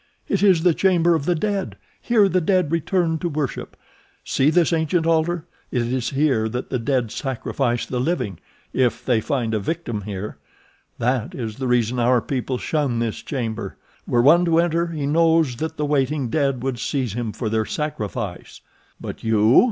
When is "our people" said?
11.99-12.57